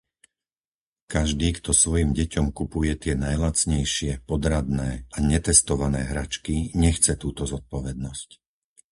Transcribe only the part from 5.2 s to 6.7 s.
netestované hračky,